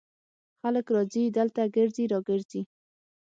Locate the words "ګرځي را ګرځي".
1.75-2.61